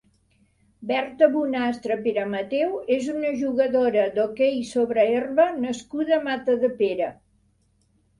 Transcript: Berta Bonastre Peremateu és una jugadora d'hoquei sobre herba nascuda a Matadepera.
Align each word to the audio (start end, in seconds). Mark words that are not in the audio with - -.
Berta 0.91 1.25
Bonastre 1.33 1.97
Peremateu 2.07 2.73
és 2.95 3.09
una 3.15 3.33
jugadora 3.41 4.05
d'hoquei 4.15 4.57
sobre 4.71 5.05
herba 5.11 5.45
nascuda 5.67 6.17
a 6.19 6.19
Matadepera. 6.29 7.11